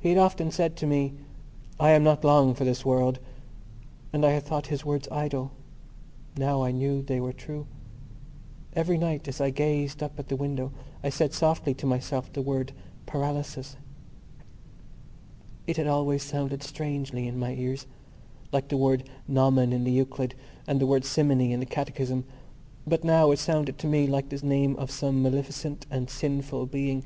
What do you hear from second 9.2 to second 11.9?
as I gazed up at the window I said softly to